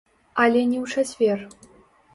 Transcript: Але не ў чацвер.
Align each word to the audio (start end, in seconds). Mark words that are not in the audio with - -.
Але 0.43 0.63
не 0.71 0.77
ў 0.83 0.85
чацвер. 0.95 1.39